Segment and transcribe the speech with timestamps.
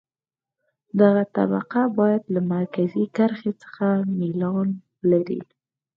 [0.99, 3.85] دغه طبقه باید له مرکزي کرښې څخه
[4.19, 4.67] میلان
[5.07, 5.41] ولري